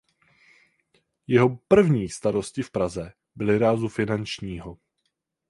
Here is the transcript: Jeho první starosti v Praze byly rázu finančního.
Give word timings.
Jeho 1.27 1.49
první 1.67 2.09
starosti 2.09 2.61
v 2.63 2.71
Praze 2.71 3.13
byly 3.35 3.57
rázu 3.57 3.87
finančního. 3.87 4.77